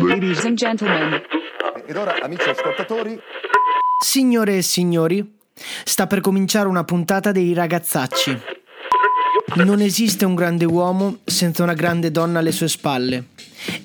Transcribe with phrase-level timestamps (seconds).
[0.00, 1.20] Ladies and gentlemen.
[1.86, 3.18] Ed ora, amici ascoltatori,
[4.00, 5.38] Signore e signori,
[5.84, 8.38] sta per cominciare una puntata dei ragazzacci.
[9.56, 13.28] Non esiste un grande uomo senza una grande donna alle sue spalle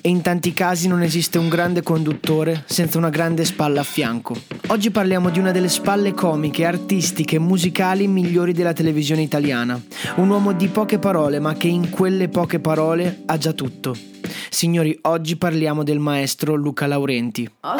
[0.00, 4.36] e in tanti casi non esiste un grande conduttore senza una grande spalla a fianco.
[4.68, 9.82] Oggi parliamo di una delle spalle comiche, artistiche e musicali migliori della televisione italiana.
[10.16, 14.12] Un uomo di poche parole ma che in quelle poche parole ha già tutto.
[14.54, 17.50] Signori, oggi parliamo del maestro Luca Laurenti.
[17.62, 17.74] Ho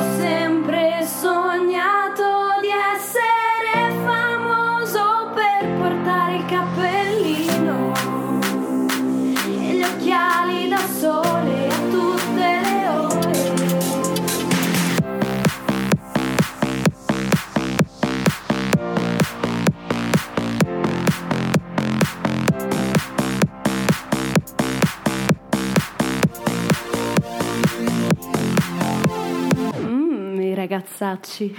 [30.99, 31.55] ragazzacci.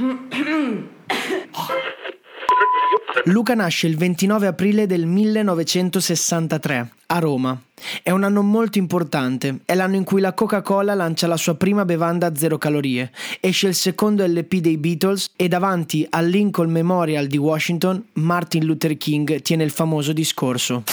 [3.26, 7.60] Luca nasce il 29 aprile del 1963 a Roma.
[8.04, 11.86] È un anno molto importante, è l'anno in cui la Coca-Cola lancia la sua prima
[11.86, 17.28] bevanda a zero calorie, esce il secondo LP dei Beatles e davanti al Lincoln Memorial
[17.28, 20.84] di Washington Martin Luther King tiene il famoso discorso.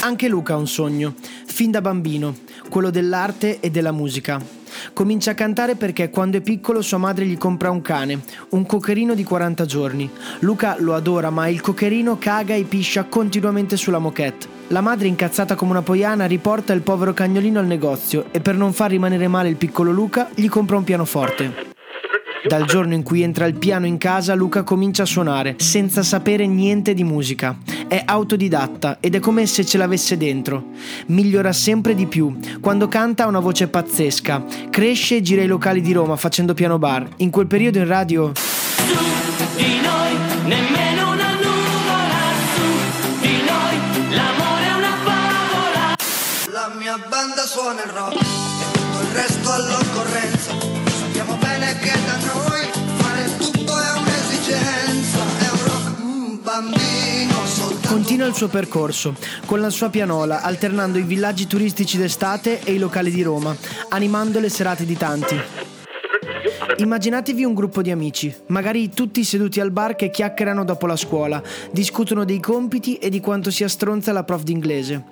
[0.00, 1.14] Anche Luca ha un sogno,
[1.46, 2.34] fin da bambino,
[2.68, 4.40] quello dell'arte e della musica.
[4.92, 9.14] Comincia a cantare perché quando è piccolo sua madre gli compra un cane, un cocherino
[9.14, 10.10] di 40 giorni.
[10.40, 14.46] Luca lo adora, ma il cocherino caga e piscia continuamente sulla moquette.
[14.68, 18.72] La madre, incazzata come una poiana, riporta il povero cagnolino al negozio e per non
[18.72, 21.76] far rimanere male il piccolo Luca gli compra un pianoforte.
[22.46, 26.46] Dal giorno in cui entra il piano in casa, Luca comincia a suonare, senza sapere
[26.46, 27.58] niente di musica.
[27.88, 30.72] È autodidatta ed è come se ce l'avesse dentro.
[31.06, 32.38] Migliora sempre di più.
[32.60, 34.44] Quando canta ha una voce pazzesca.
[34.68, 37.08] Cresce e gira i locali di Roma facendo piano bar.
[37.16, 38.32] In quel periodo in radio
[39.56, 42.20] di noi, nemmeno una nuvola
[42.54, 45.96] su di noi, l'amore è una favola.
[46.52, 50.37] La mia banda suona il rock e tutto il resto all'occorrenza.
[58.18, 59.14] Continua il suo percorso
[59.46, 63.56] con la sua pianola, alternando i villaggi turistici d'estate e i locali di Roma,
[63.90, 65.40] animando le serate di tanti.
[66.76, 71.42] Immaginatevi un gruppo di amici, magari tutti seduti al bar che chiacchierano dopo la scuola,
[71.72, 75.04] discutono dei compiti e di quanto sia stronza la prof d'inglese.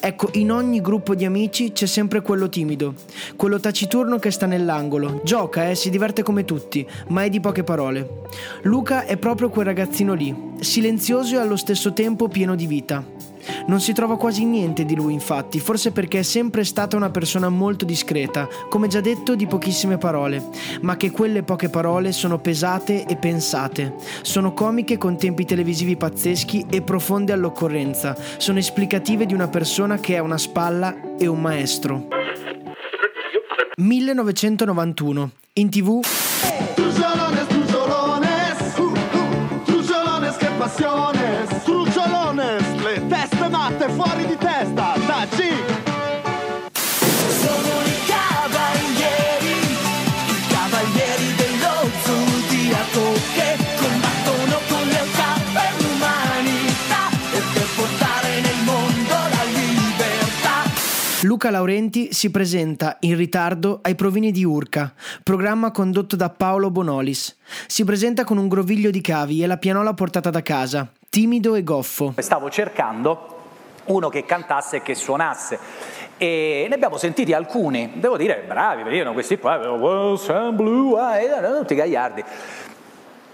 [0.00, 2.94] Ecco, in ogni gruppo di amici c'è sempre quello timido,
[3.36, 7.64] quello taciturno che sta nell'angolo, gioca e si diverte come tutti, ma è di poche
[7.64, 8.22] parole.
[8.62, 13.32] Luca è proprio quel ragazzino lì, silenzioso e allo stesso tempo pieno di vita.
[13.66, 17.48] Non si trova quasi niente di lui, infatti, forse perché è sempre stata una persona
[17.48, 20.48] molto discreta, come già detto, di pochissime parole,
[20.82, 23.94] ma che quelle poche parole sono pesate e pensate.
[24.22, 28.16] Sono comiche con tempi televisivi pazzeschi e profonde all'occorrenza.
[28.38, 32.08] Sono esplicative di una persona che è una spalla e un maestro.
[33.76, 35.30] 1991.
[35.54, 36.00] In tv
[61.24, 64.92] Luca Laurenti si presenta in ritardo ai provini di Urca,
[65.22, 67.34] programma condotto da Paolo Bonolis.
[67.66, 71.64] Si presenta con un groviglio di cavi e la pianola portata da casa, timido e
[71.64, 72.12] goffo.
[72.18, 73.38] Stavo cercando
[73.86, 75.58] uno che cantasse e che suonasse.
[76.18, 81.36] E ne abbiamo sentiti alcuni, devo dire, bravi, io questi qua, "Well, Sam Blue Eye",
[81.38, 82.22] erano tutti gagliardi.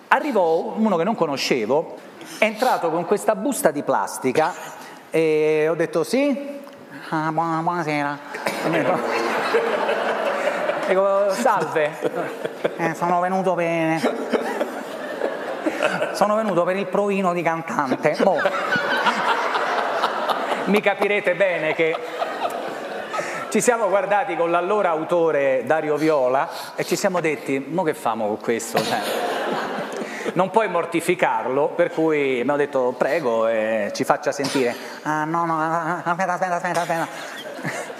[0.07, 1.97] Arrivò uno che non conoscevo,
[2.39, 4.55] è entrato con questa busta di plastica
[5.11, 6.59] e ho detto sì,
[7.13, 8.19] Ah, buona- buonasera.
[10.87, 11.91] Dico, salve,
[12.77, 14.19] Eh, sono venuto per...
[16.13, 18.17] Sono venuto per il provino di cantante.
[18.23, 18.39] Mo,
[20.67, 21.97] mi capirete bene che
[23.49, 28.27] ci siamo guardati con l'allora autore Dario Viola e ci siamo detti, mo che famo
[28.29, 28.79] con questo?
[28.83, 28.99] Cioè,
[30.35, 34.75] non puoi mortificarlo, per cui abbiamo detto prego eh, ci faccia sentire.
[35.03, 37.09] Ah no, no, aspetta, aspetta, aspetta, aspetta.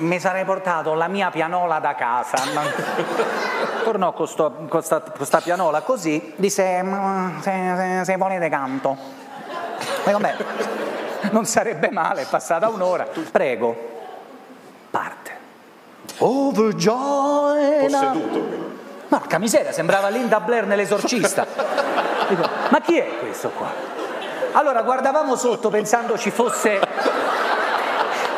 [0.00, 2.36] Mi sarei portato la mia pianola da casa.
[3.84, 8.48] Tornò con, sto- con sta, con sta pianola così, disse "Mm, se, se, se volete
[8.48, 8.96] canto.
[10.04, 10.34] Dico, beh,
[11.32, 13.06] non sarebbe male, è passata un'ora.
[13.30, 13.76] Prego,
[14.90, 15.30] parte.
[16.18, 17.80] Overjoyed.
[17.90, 18.69] Posseduto.
[19.10, 21.44] Porca miseria, sembrava Linda Blair nell'esorcista.
[22.28, 23.66] Dico, ma chi è questo qua?
[24.52, 26.78] Allora guardavamo sotto pensando ci fosse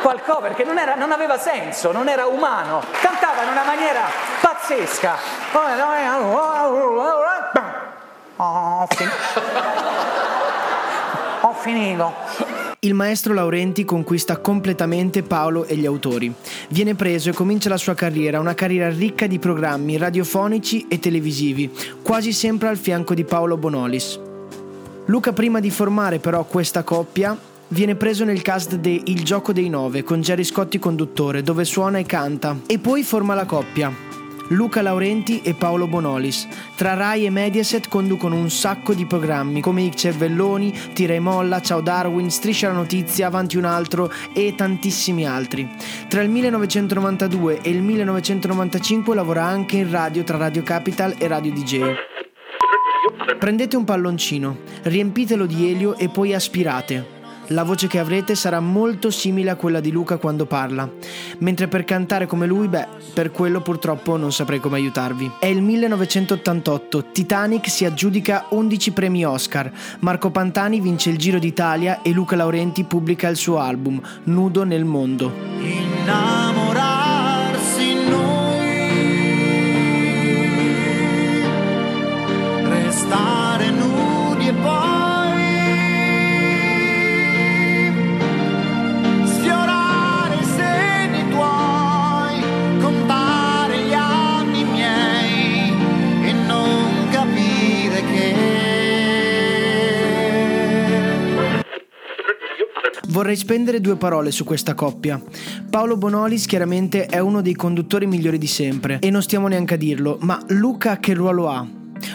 [0.00, 2.82] qualcosa, perché non, era- non aveva senso, non era umano.
[3.02, 4.00] Cantava in una maniera
[4.40, 5.16] pazzesca.
[8.36, 9.10] Ho fin-
[11.42, 12.14] Ho finito.
[12.84, 16.34] Il maestro Laurenti conquista completamente Paolo e gli autori.
[16.70, 21.70] Viene preso e comincia la sua carriera, una carriera ricca di programmi radiofonici e televisivi,
[22.02, 24.18] quasi sempre al fianco di Paolo Bonolis.
[25.04, 27.38] Luca prima di formare però questa coppia
[27.68, 31.98] viene preso nel cast di Il gioco dei nove con Gerry Scotti conduttore dove suona
[31.98, 34.11] e canta e poi forma la coppia.
[34.52, 36.46] Luca Laurenti e Paolo Bonolis.
[36.74, 41.60] Tra Rai e Mediaset conducono un sacco di programmi come I Cervelloni, Tira e Molla,
[41.60, 45.68] Ciao Darwin, Striscia la Notizia, Avanti un altro e tantissimi altri.
[46.08, 51.52] Tra il 1992 e il 1995 lavora anche in radio tra Radio Capital e Radio
[51.52, 51.80] DJ.
[53.38, 57.21] Prendete un palloncino, riempitelo di elio e poi aspirate.
[57.48, 60.88] La voce che avrete sarà molto simile a quella di Luca quando parla,
[61.38, 65.32] mentre per cantare come lui, beh, per quello purtroppo non saprei come aiutarvi.
[65.38, 72.00] È il 1988, Titanic si aggiudica 11 premi Oscar, Marco Pantani vince il Giro d'Italia
[72.02, 75.32] e Luca Laurenti pubblica il suo album, Nudo nel mondo.
[75.58, 76.71] innamorarsi
[103.22, 105.22] Vorrei spendere due parole su questa coppia.
[105.70, 109.76] Paolo Bonolis chiaramente è uno dei conduttori migliori di sempre e non stiamo neanche a
[109.76, 111.64] dirlo, ma Luca che ruolo ha?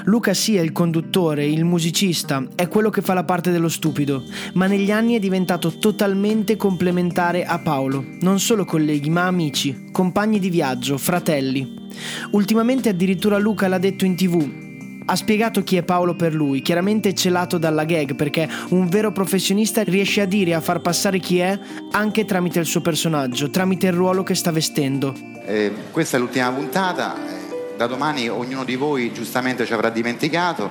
[0.04, 4.22] Luca sì è il conduttore, il musicista, è quello che fa la parte dello stupido,
[4.56, 8.04] ma negli anni è diventato totalmente complementare a Paolo.
[8.20, 11.88] Non solo colleghi, ma amici, compagni di viaggio, fratelli.
[12.32, 14.67] Ultimamente addirittura Luca l'ha detto in tv,
[15.10, 19.82] ha spiegato chi è Paolo per lui, chiaramente celato dalla gag perché un vero professionista
[19.84, 21.58] riesce a dire e a far passare chi è
[21.92, 25.16] anche tramite il suo personaggio, tramite il ruolo che sta vestendo.
[25.46, 30.70] Eh, questa è l'ultima puntata, eh, da domani ognuno di voi giustamente ci avrà dimenticato,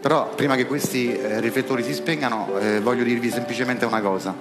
[0.00, 4.34] però prima che questi eh, riflettori si spengano eh, voglio dirvi semplicemente una cosa.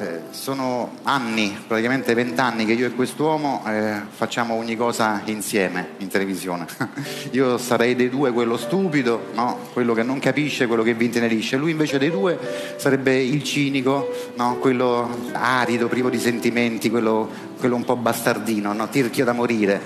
[0.00, 6.08] Eh, sono anni, praticamente vent'anni che io e quest'uomo eh, facciamo ogni cosa insieme in
[6.08, 6.64] televisione.
[7.32, 9.58] io sarei dei due quello stupido, no?
[9.74, 11.58] quello che non capisce, quello che vi intenerisce.
[11.58, 12.38] Lui invece dei due
[12.76, 14.56] sarebbe il cinico, no?
[14.56, 17.28] quello arido, privo di sentimenti, quello,
[17.58, 18.88] quello un po' bastardino, no?
[18.88, 19.78] tirchio da morire.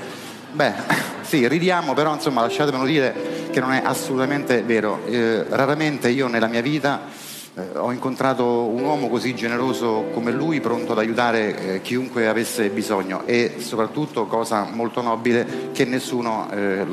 [0.53, 0.75] Beh,
[1.23, 5.05] sì, ridiamo, però insomma lasciatemelo dire che non è assolutamente vero.
[5.07, 10.61] Eh, raramente io nella mia vita eh, ho incontrato un uomo così generoso come lui,
[10.61, 16.85] pronto ad aiutare eh, chiunque avesse bisogno e soprattutto, cosa molto nobile, che nessuno eh,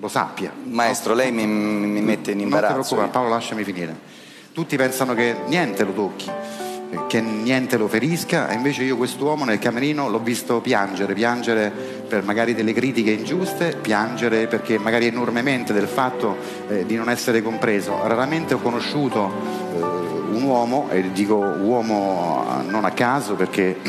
[0.00, 0.52] lo sappia.
[0.64, 2.72] Maestro, lei mi, mi mette in Non ti imbarazzo.
[2.74, 3.96] preoccupare, Paolo, lasciami finire.
[4.52, 6.28] Tutti pensano che niente lo tocchi,
[7.06, 12.22] che niente lo ferisca, e invece io quest'uomo nel camerino l'ho visto piangere, piangere per
[12.22, 16.36] magari delle critiche ingiuste, piangere perché magari enormemente del fatto
[16.68, 18.06] eh, di non essere compreso.
[18.06, 19.30] Raramente ho conosciuto
[19.74, 23.76] eh, un uomo, e dico uomo eh, non a caso perché,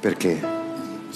[0.00, 0.61] perché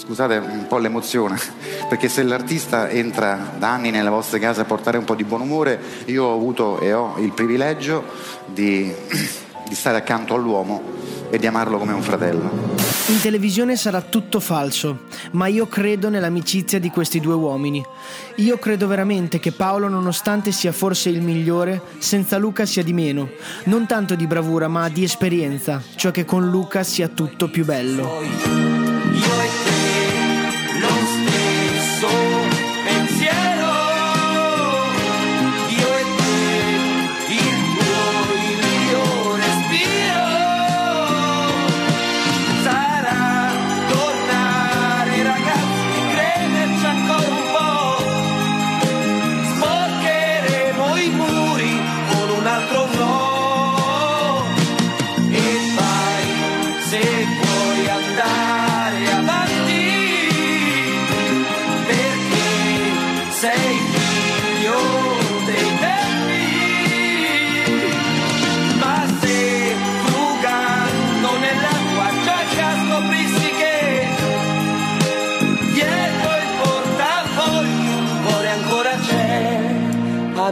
[0.07, 1.37] scusate un po' l'emozione,
[1.89, 5.41] perché se l'artista entra da anni nelle vostre case a portare un po' di buon
[5.41, 8.05] umore, io ho avuto e ho il privilegio
[8.45, 8.93] di,
[9.67, 10.81] di stare accanto all'uomo
[11.29, 12.85] e di amarlo come un fratello.
[13.07, 17.83] In televisione sarà tutto falso, ma io credo nell'amicizia di questi due uomini.
[18.35, 23.29] Io credo veramente che Paolo, nonostante sia forse il migliore, senza Luca sia di meno.
[23.65, 28.66] Non tanto di bravura, ma di esperienza, cioè che con Luca sia tutto più bello.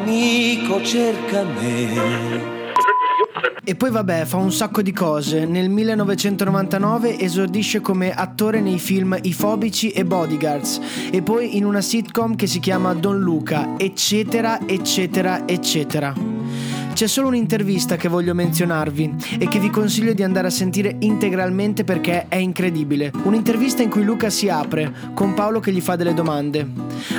[0.06, 2.54] Amico cerca me
[3.64, 5.46] E poi vabbè, fa un sacco di cose.
[5.46, 10.80] Nel 1999 esordisce come attore nei film I Fobici e Bodyguards
[11.12, 16.35] e poi in una sitcom che si chiama Don Luca, eccetera, eccetera, eccetera.
[16.96, 21.84] C'è solo un'intervista che voglio menzionarvi e che vi consiglio di andare a sentire integralmente
[21.84, 23.12] perché è incredibile.
[23.24, 26.66] Un'intervista in cui Luca si apre, con Paolo che gli fa delle domande.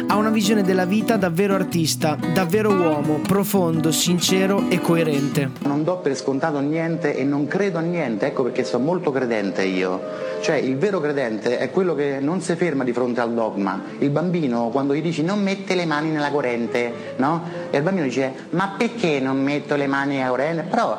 [0.06, 5.50] Ha una visione della vita davvero artista, davvero uomo, profondo, sincero e coerente.
[5.64, 9.62] Non do per scontato niente e non credo a niente, ecco perché sono molto credente
[9.62, 10.00] io.
[10.40, 13.83] Cioè il vero credente è quello che non si ferma di fronte al dogma.
[13.99, 17.42] Il bambino quando gli dici non mette le mani nella corrente, no?
[17.71, 20.62] E il bambino dice ma perché non metto le mani nella corrente?
[20.62, 20.99] Però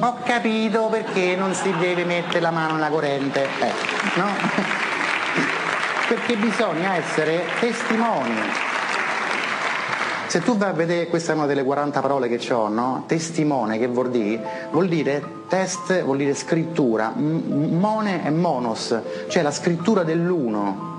[0.00, 3.72] ho capito perché non si deve mettere la mano nella corrente, eh,
[4.16, 4.26] no?
[6.06, 8.34] Perché bisogna essere testimoni.
[10.26, 13.04] Se tu vai a vedere, questa è una delle 40 parole che ho, no?
[13.06, 14.68] Testimone, che vuol dire?
[14.70, 20.97] Vuol dire test, vuol dire scrittura, mone e monos, cioè la scrittura dell'uno.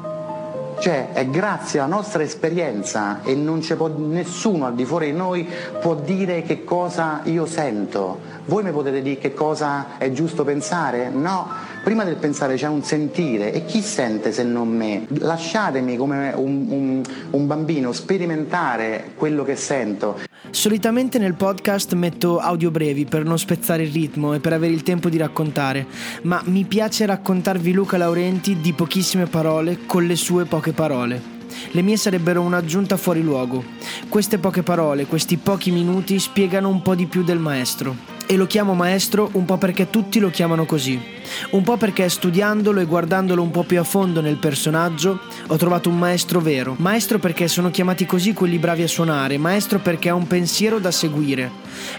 [0.80, 5.46] Cioè è grazie alla nostra esperienza e non c'è nessuno al di fuori di noi
[5.82, 8.20] può dire che cosa io sento.
[8.46, 11.10] Voi mi potete dire che cosa è giusto pensare?
[11.10, 11.48] No,
[11.84, 15.06] prima del pensare c'è un sentire e chi sente se non me?
[15.10, 20.29] Lasciatemi come un, un- un bambino sperimentare quello che sento.
[20.52, 24.84] Solitamente nel podcast metto audio brevi per non spezzare il ritmo e per avere il
[24.84, 25.86] tempo di raccontare,
[26.24, 31.38] ma mi piace raccontarvi Luca Laurenti di pochissime parole con le sue poche parole.
[31.72, 33.64] Le mie sarebbero un'aggiunta fuori luogo.
[34.10, 38.19] Queste poche parole, questi pochi minuti spiegano un po' di più del maestro.
[38.32, 41.02] E lo chiamo maestro un po' perché tutti lo chiamano così.
[41.50, 45.90] Un po' perché studiandolo e guardandolo un po' più a fondo nel personaggio ho trovato
[45.90, 46.76] un maestro vero.
[46.78, 50.92] Maestro perché sono chiamati così quelli bravi a suonare, maestro perché ha un pensiero da
[50.92, 51.50] seguire.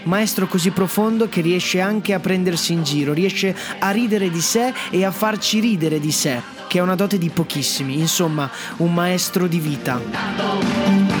[0.03, 4.73] Maestro così profondo che riesce anche a prendersi in giro, riesce a ridere di sé
[4.89, 9.47] e a farci ridere di sé, che è una dote di pochissimi, insomma, un maestro
[9.47, 11.20] di vita.